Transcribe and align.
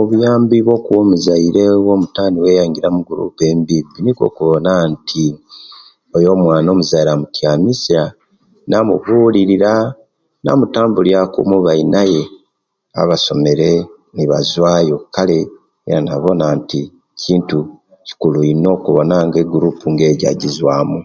Obuyambi 0.00 0.56
bwokuwa 0.66 0.98
omuzaire 1.04 1.62
omutaane 1.92 2.36
we 2.44 2.50
ayingira 2.60 2.86
omugurupu 2.90 3.40
ebibi 3.50 3.98
nikwo 4.04 4.24
okuwona 4.30 4.72
nti 4.90 5.24
oyo 6.16 6.28
omwana 6.36 6.68
omuzaire 6.70 7.10
omutyamisya 7.14 8.02
namubulilira 8.68 9.72
namutabulyaku 10.44 11.36
omubanaye 11.42 12.22
abasomere 13.00 13.70
nebavayo 14.14 14.96
kale 15.14 15.38
yena 15.86 16.02
nabona 16.06 16.44
nti 16.58 16.80
kintu 17.20 17.58
kikulu 18.06 18.38
ino 18.52 18.68
okubona 18.76 19.16
nti 19.26 19.36
egurupu 19.44 19.84
nga 19.92 20.04
ejjo 20.10 20.26
ejizwaamu 20.34 20.98